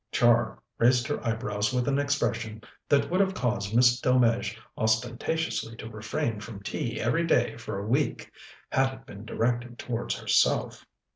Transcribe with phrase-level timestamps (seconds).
[0.11, 5.87] Char raised her eyebrows with an expression that would have caused Miss Delmege ostentatiously to
[5.91, 8.31] refrain from tea every day for a week,
[8.71, 10.87] had it been directed towards herself.